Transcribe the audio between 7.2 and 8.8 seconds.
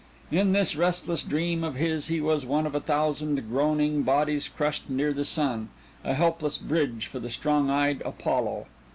strong eyed Apollo.